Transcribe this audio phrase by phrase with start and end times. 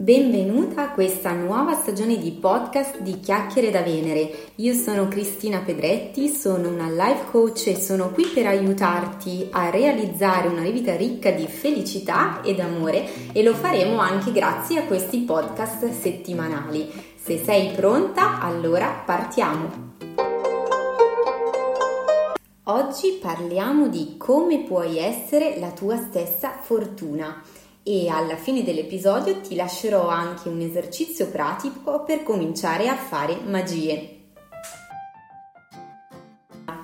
[0.00, 4.30] Benvenuta a questa nuova stagione di podcast di Chiacchiere da Venere.
[4.54, 10.48] Io sono Cristina Pedretti, sono una life coach e sono qui per aiutarti a realizzare
[10.48, 15.90] una vita ricca di felicità ed amore e lo faremo anche grazie a questi podcast
[15.90, 16.90] settimanali.
[17.22, 19.88] Se sei pronta, allora partiamo.
[22.62, 27.42] Oggi parliamo di come puoi essere la tua stessa fortuna
[27.82, 34.16] e alla fine dell'episodio ti lascerò anche un esercizio pratico per cominciare a fare magie.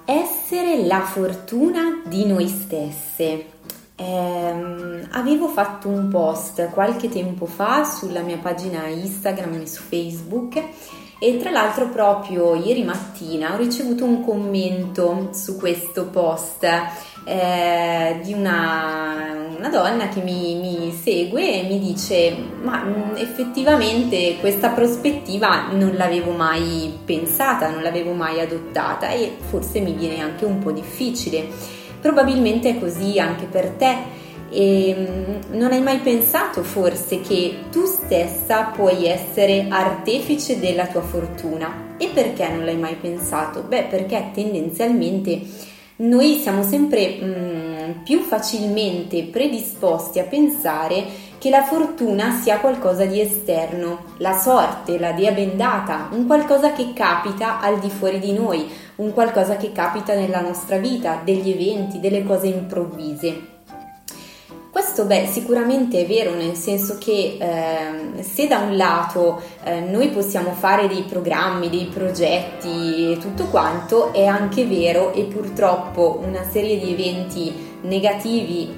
[0.04, 3.54] Essere la fortuna di noi stesse.
[3.96, 10.62] Eh, avevo fatto un post qualche tempo fa sulla mia pagina Instagram e su Facebook
[11.18, 16.64] e tra l'altro proprio ieri mattina ho ricevuto un commento su questo post
[17.24, 23.16] eh, di una, una, donna che mi, mi, segue e mi dice ma mh, mm,
[23.16, 30.20] effettivamente questa prospettiva non l'avevo mai pensata, non l'avevo mai adottata e forse mi viene
[30.20, 31.48] anche un po' difficile.
[31.98, 34.24] Probabilmente è così anche per te
[34.56, 41.02] e mm, non hai mai pensato forse che tu stessa puoi essere artefice della tua
[41.02, 41.94] fortuna?
[41.98, 43.60] E perché non l'hai mai pensato?
[43.60, 45.42] Beh, perché tendenzialmente
[45.96, 51.04] noi siamo sempre mh, mm, più facilmente predisposti a pensare
[51.36, 56.94] che la fortuna sia qualcosa di esterno, la sorte, la dea bendata, un qualcosa che
[56.94, 58.66] capita al di fuori di noi,
[58.96, 63.55] un qualcosa che capita nella nostra vita, degli eventi, delle cose improvvise.
[64.76, 70.10] Questo beh, sicuramente è vero, nel senso che eh, se da un lato eh, noi
[70.10, 76.44] possiamo fare dei programmi, dei progetti e tutto quanto, è anche vero e purtroppo una
[76.50, 77.54] serie di eventi
[77.84, 78.70] negativi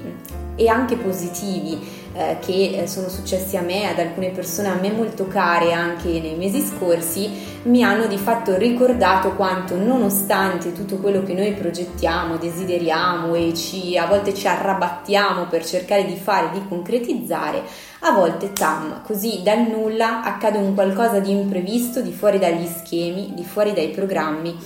[0.55, 1.77] e anche positivi
[2.19, 6.19] eh, che eh, sono successi a me, ad alcune persone a me molto care anche
[6.19, 7.31] nei mesi scorsi,
[7.63, 13.97] mi hanno di fatto ricordato quanto nonostante tutto quello che noi progettiamo, desideriamo e ci,
[13.97, 17.63] a volte ci arrabattiamo per cercare di fare, di concretizzare,
[17.99, 23.31] a volte tam, così dal nulla accade un qualcosa di imprevisto, di fuori dagli schemi,
[23.33, 24.57] di fuori dai programmi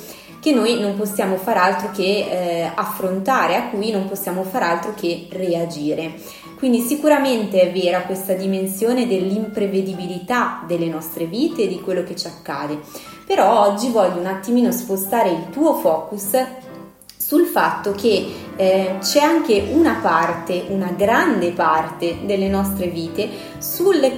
[0.43, 4.93] che noi non possiamo far altro che eh, affrontare, a cui non possiamo far altro
[4.93, 6.15] che reagire.
[6.63, 12.27] Quindi sicuramente è vera questa dimensione dell'imprevedibilità delle nostre vite e di quello che ci
[12.27, 12.79] accade.
[13.27, 16.37] Però oggi voglio un attimino spostare il tuo focus
[17.17, 18.25] sul fatto che
[18.55, 23.29] eh, c'è anche una parte, una grande parte delle nostre vite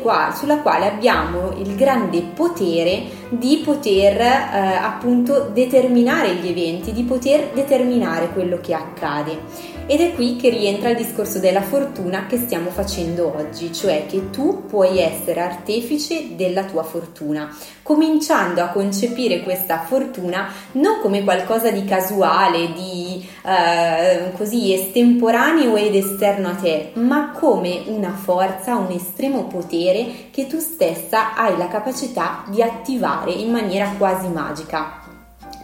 [0.01, 7.03] qua- sulla quale abbiamo il grande potere di poter eh, appunto determinare gli eventi, di
[7.03, 9.74] poter determinare quello che accade.
[9.88, 14.31] Ed è qui che rientra il discorso della fortuna che stiamo facendo oggi, cioè che
[14.31, 21.69] tu puoi essere artefice della tua fortuna, cominciando a concepire questa fortuna non come qualcosa
[21.69, 28.91] di casuale, di eh, così estemporaneo ed esterno a te, ma come una forza, un
[28.91, 35.03] estremo potere che tu stessa hai la capacità di attivare in maniera quasi magica.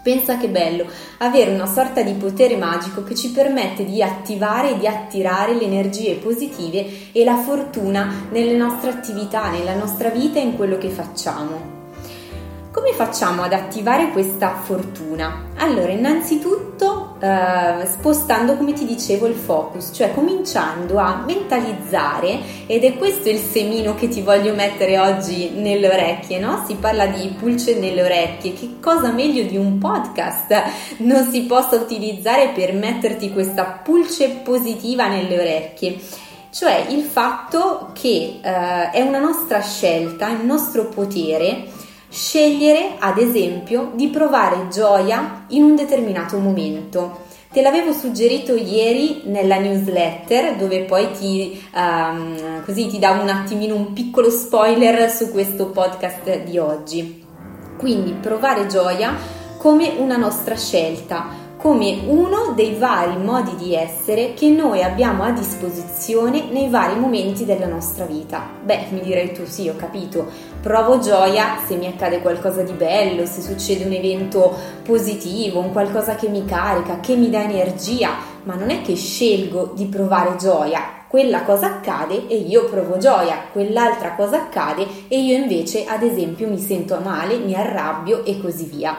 [0.04, 0.86] Pensa che bello
[1.20, 5.64] avere una sorta di potere magico che ci permette di attivare e di attirare le
[5.64, 10.90] energie positive e la fortuna nelle nostre attività, nella nostra vita e in quello che
[10.90, 11.80] facciamo.
[12.72, 15.50] Come facciamo ad attivare questa fortuna?
[15.58, 22.98] Allora, innanzitutto eh, spostando, come ti dicevo, il focus, cioè cominciando a mentalizzare, ed è
[22.98, 26.64] questo il semino che ti voglio mettere oggi nelle orecchie, no?
[26.66, 30.64] Si parla di pulce nelle orecchie, che cosa meglio di un podcast
[30.98, 36.00] non si possa utilizzare per metterti questa pulce positiva nelle orecchie?
[36.50, 41.66] Cioè il fatto che eh, è una nostra scelta, il nostro potere
[42.12, 47.30] scegliere ad esempio di provare gioia in un determinato momento.
[47.50, 53.76] Te l'avevo suggerito ieri nella newsletter dove poi ti, um, così ti davo un attimino
[53.76, 57.26] un piccolo spoiler su questo podcast di oggi.
[57.78, 59.16] Quindi provare gioia
[59.58, 61.28] come una nostra scelta,
[61.62, 67.46] come uno dei vari modi di essere che noi abbiamo a disposizione nei vari momenti
[67.46, 68.50] della nostra vita.
[68.64, 70.26] Beh, mi direi tu sì, ho capito,
[70.60, 74.52] provo gioia se mi accade qualcosa di bello, se succede un evento
[74.84, 78.10] positivo, un qualcosa che mi carica, che mi dà energia,
[78.44, 83.38] ma non è che scelgo di provare gioia, quella cosa accade e io provo gioia,
[83.52, 88.64] quell'altra cosa accade e io invece ad esempio mi sento male, mi arrabbio e così
[88.64, 88.96] via.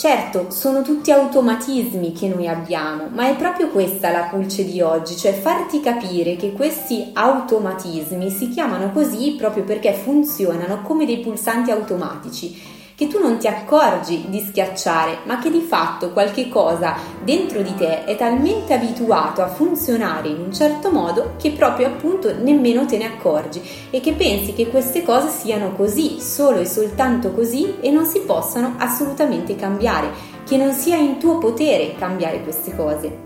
[0.00, 5.14] Certo, sono tutti automatismi che noi abbiamo, ma è proprio questa la pulce di oggi,
[5.14, 11.70] cioè farti capire che questi automatismi si chiamano così proprio perché funzionano come dei pulsanti
[11.70, 17.62] automatici che tu non ti accorgi di schiacciare, ma che di fatto qualche cosa dentro
[17.62, 22.84] di te è talmente abituato a funzionare in un certo modo che proprio appunto nemmeno
[22.84, 27.76] te ne accorgi e che pensi che queste cose siano così, solo e soltanto così
[27.80, 30.10] e non si possano assolutamente cambiare,
[30.46, 33.16] che non sia in tuo potere cambiare queste cose.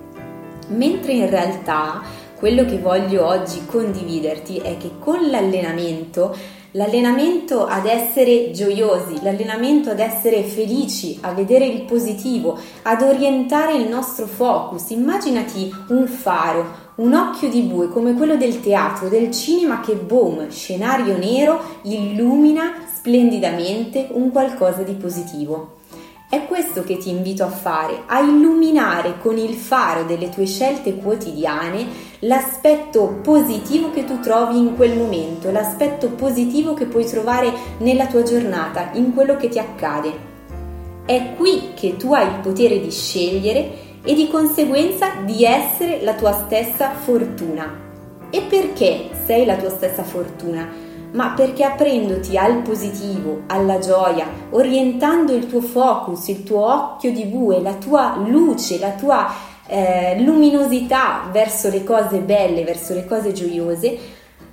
[0.69, 2.01] Mentre in realtà
[2.39, 10.01] quello che voglio oggi condividerti è che con l'allenamento l'allenamento ad essere gioiosi, l'allenamento ad
[10.01, 14.91] essere felici, a vedere il positivo, ad orientare il nostro focus.
[14.91, 20.49] Immaginati un faro, un occhio di bue come quello del teatro, del cinema che boom,
[20.51, 25.83] scenario nero, illumina splendidamente un qualcosa di positivo.
[26.29, 30.97] È questo che ti invito a fare, a illuminare con il faro delle tue scelte
[30.97, 31.87] quotidiane
[32.21, 38.23] l'aspetto positivo che tu trovi in quel momento, l'aspetto positivo che puoi trovare nella tua
[38.23, 40.33] giornata, in quello che ti accade.
[41.05, 46.15] È qui che tu hai il potere di scegliere e di conseguenza di essere la
[46.15, 47.83] tua stessa fortuna.
[48.31, 50.84] E perché sei la tua stessa fortuna?
[51.15, 57.25] Ma perché aprendoti al positivo, alla gioia, orientando il tuo focus, il tuo occhio di
[57.25, 59.33] bue, la tua luce, la tua
[59.67, 63.99] eh, luminosità verso le cose belle, verso le cose gioiose,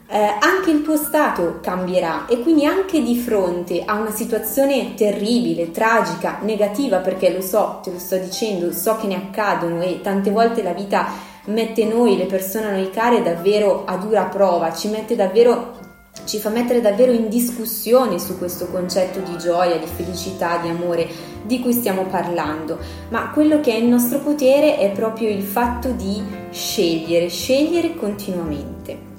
[0.08, 2.28] eh, anche il tuo stato cambierà.
[2.28, 7.92] E quindi anche di fronte a una situazione terribile, tragica, negativa, perché lo so, te
[7.92, 11.08] lo sto dicendo, so che ne accadono e tante volte la vita
[11.46, 15.90] mette noi, le persone a noi care, davvero a dura prova, ci mette davvero
[16.26, 21.08] ci fa mettere davvero in discussione su questo concetto di gioia, di felicità, di amore
[21.44, 22.78] di cui stiamo parlando,
[23.10, 26.22] ma quello che è in nostro potere è proprio il fatto di
[26.52, 29.11] scegliere, scegliere continuamente.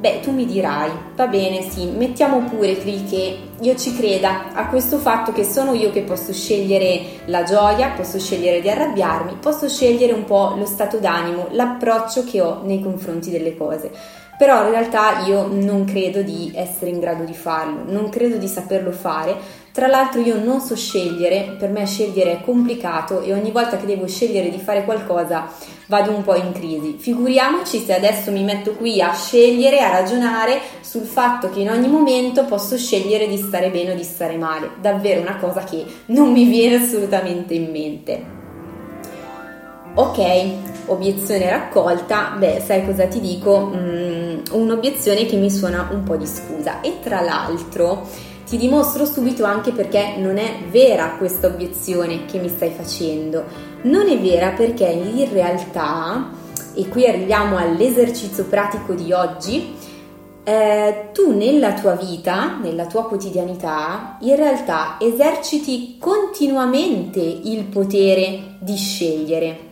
[0.00, 4.52] Beh, tu mi dirai, va bene, sì, mettiamo pure qui che io ci creda.
[4.52, 9.38] A questo fatto che sono io che posso scegliere la gioia, posso scegliere di arrabbiarmi,
[9.40, 13.90] posso scegliere un po' lo stato d'animo, l'approccio che ho nei confronti delle cose.
[14.38, 18.46] Però in realtà io non credo di essere in grado di farlo, non credo di
[18.46, 19.36] saperlo fare.
[19.78, 23.86] Tra l'altro io non so scegliere, per me scegliere è complicato e ogni volta che
[23.86, 25.48] devo scegliere di fare qualcosa
[25.86, 26.96] vado un po' in crisi.
[26.98, 31.86] Figuriamoci se adesso mi metto qui a scegliere, a ragionare sul fatto che in ogni
[31.86, 34.70] momento posso scegliere di stare bene o di stare male.
[34.80, 38.24] Davvero una cosa che non mi viene assolutamente in mente.
[39.94, 43.70] Ok, obiezione raccolta, beh, sai cosa ti dico?
[43.72, 49.44] Mm, un'obiezione che mi suona un po' di scusa e tra l'altro ti dimostro subito
[49.44, 53.44] anche perché non è vera questa obiezione che mi stai facendo.
[53.82, 56.30] Non è vera perché in realtà,
[56.74, 59.74] e qui arriviamo all'esercizio pratico di oggi,
[60.44, 68.76] eh, tu nella tua vita, nella tua quotidianità, in realtà eserciti continuamente il potere di
[68.76, 69.66] scegliere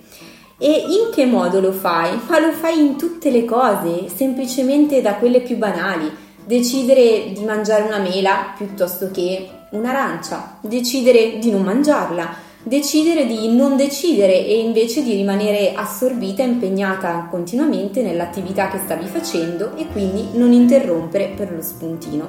[0.58, 2.18] e in che modo lo fai?
[2.28, 6.24] Ma lo fai in tutte le cose, semplicemente da quelle più banali.
[6.46, 13.76] Decidere di mangiare una mela piuttosto che un'arancia, decidere di non mangiarla, decidere di non
[13.76, 20.28] decidere e invece di rimanere assorbita e impegnata continuamente nell'attività che stavi facendo e quindi
[20.34, 22.28] non interrompere per lo spuntino.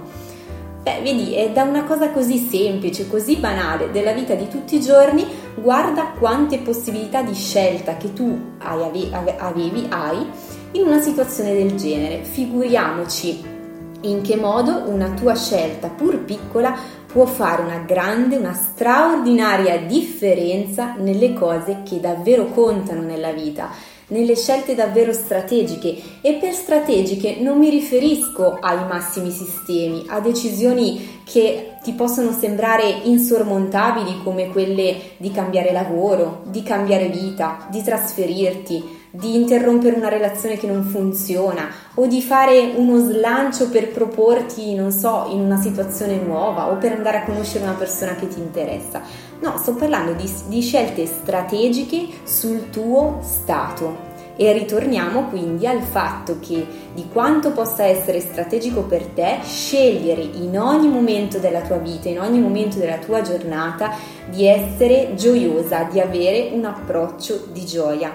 [0.81, 4.81] Beh, vedi, è da una cosa così semplice, così banale della vita di tutti i
[4.81, 10.25] giorni guarda quante possibilità di scelta che tu hai, avevi, hai
[10.71, 12.23] in una situazione del genere.
[12.23, 13.56] Figuriamoci
[14.01, 16.75] in che modo una tua scelta, pur piccola,
[17.05, 24.35] può fare una grande, una straordinaria differenza nelle cose che davvero contano nella vita nelle
[24.35, 25.95] scelte davvero strategiche.
[26.21, 32.87] E per strategiche non mi riferisco ai massimi sistemi, a decisioni che ti possono sembrare
[33.03, 40.57] insormontabili come quelle di cambiare lavoro, di cambiare vita, di trasferirti, di interrompere una relazione
[40.57, 46.17] che non funziona o di fare uno slancio per proporti, non so, in una situazione
[46.17, 49.01] nuova o per andare a conoscere una persona che ti interessa.
[49.39, 54.05] No, sto parlando di, di scelte strategiche sul tuo stato.
[54.39, 60.59] E ritorniamo quindi al fatto che di quanto possa essere strategico per te scegliere in
[60.59, 63.95] ogni momento della tua vita, in ogni momento della tua giornata,
[64.29, 68.13] di essere gioiosa, di avere un approccio di gioia.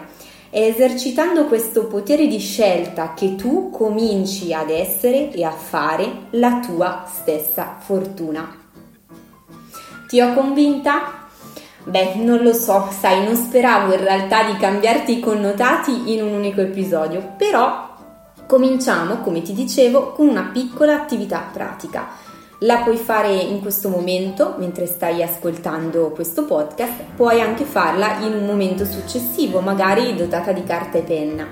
[0.52, 6.60] È esercitando questo potere di scelta che tu cominci ad essere e a fare la
[6.60, 8.54] tua stessa fortuna.
[10.06, 11.26] Ti ho convinta?
[11.84, 16.34] Beh, non lo so, sai, non speravo in realtà di cambiarti i connotati in un
[16.34, 17.96] unico episodio, però
[18.46, 22.08] cominciamo, come ti dicevo, con una piccola attività pratica.
[22.64, 28.34] La puoi fare in questo momento, mentre stai ascoltando questo podcast, puoi anche farla in
[28.34, 31.44] un momento successivo, magari dotata di carta e penna.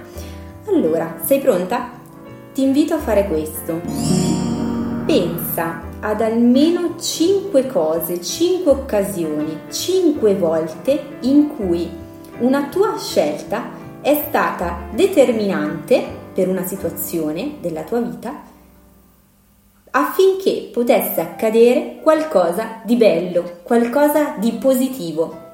[0.68, 1.90] Allora, sei pronta?
[2.54, 3.80] Ti invito a fare questo.
[5.04, 11.90] Pensa ad almeno 5 cose, 5 occasioni, 5 volte in cui
[12.38, 18.49] una tua scelta è stata determinante per una situazione della tua vita
[19.90, 25.48] affinché potesse accadere qualcosa di bello, qualcosa di positivo.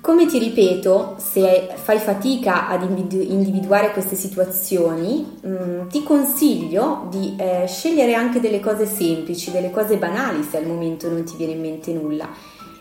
[0.00, 7.66] Come ti ripeto, se fai fatica ad individuare queste situazioni, mm, ti consiglio di eh,
[7.66, 11.60] scegliere anche delle cose semplici, delle cose banali se al momento non ti viene in
[11.60, 12.26] mente nulla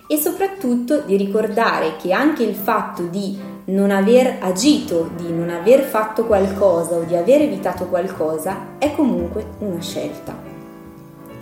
[0.08, 3.38] e soprattutto di ricordare che anche il fatto di
[3.70, 9.46] non aver agito, di non aver fatto qualcosa o di aver evitato qualcosa è comunque
[9.60, 10.36] una scelta.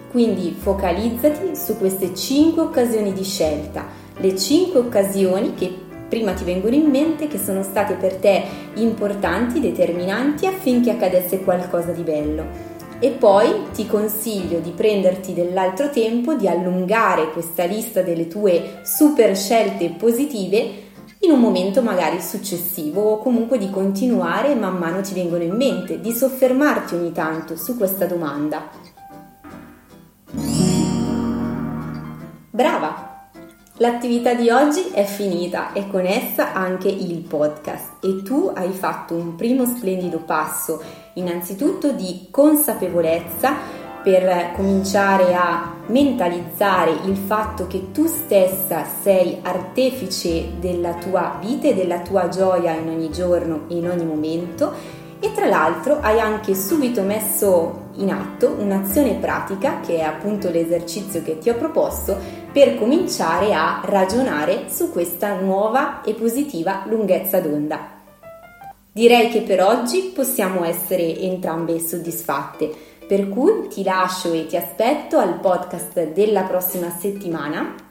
[0.10, 3.86] Quindi focalizzati su queste 5 occasioni di scelta,
[4.17, 5.72] le 5 occasioni che
[6.08, 8.44] prima ti vengono in mente che sono state per te
[8.75, 16.34] importanti, determinanti affinché accadesse qualcosa di bello e poi ti consiglio di prenderti dell'altro tempo,
[16.34, 20.85] di allungare questa lista delle tue super scelte positive
[21.19, 26.00] in un momento magari successivo o comunque di continuare man mano ti vengono in mente,
[26.00, 28.69] di soffermarti ogni tanto su questa domanda.
[32.51, 33.13] Brava!
[33.79, 39.15] L'attività di oggi è finita e con essa anche il podcast e tu hai fatto
[39.15, 40.81] un primo splendido passo,
[41.15, 50.93] innanzitutto di consapevolezza per cominciare a mentalizzare il fatto che tu stessa sei artefice della
[50.93, 54.71] tua vita e della tua gioia in ogni giorno e in ogni momento
[55.19, 61.24] e tra l'altro hai anche subito messo in atto un'azione pratica che è appunto l'esercizio
[61.24, 62.15] che ti ho proposto
[62.51, 67.93] per cominciare a ragionare su questa nuova e positiva lunghezza d'onda.
[68.95, 72.71] Direi che per oggi possiamo essere entrambe soddisfatte,
[73.07, 77.85] per cui ti lascio e ti aspetto al podcast della prossima settimana